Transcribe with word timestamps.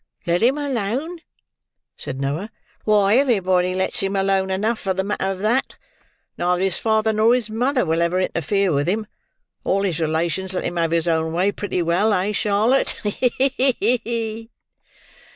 "Let 0.25 0.41
him 0.41 0.57
alone!" 0.57 1.19
said 1.95 2.19
Noah. 2.19 2.49
"Why 2.85 3.17
everybody 3.17 3.75
lets 3.75 3.99
him 3.99 4.15
alone 4.15 4.49
enough, 4.49 4.79
for 4.79 4.95
the 4.95 5.03
matter 5.03 5.29
of 5.29 5.37
that. 5.41 5.75
Neither 6.39 6.61
his 6.63 6.79
father 6.79 7.13
nor 7.13 7.35
his 7.35 7.51
mother 7.51 7.85
will 7.85 8.01
ever 8.01 8.19
interfere 8.21 8.73
with 8.73 8.87
him. 8.87 9.05
All 9.63 9.83
his 9.83 9.99
relations 9.99 10.55
let 10.55 10.63
him 10.63 10.77
have 10.77 10.89
his 10.89 11.07
own 11.07 11.33
way 11.33 11.51
pretty 11.51 11.83
well. 11.83 12.13
Eh, 12.15 12.31
Charlotte? 12.31 12.99
He! 13.03 13.69
he! 13.99 14.49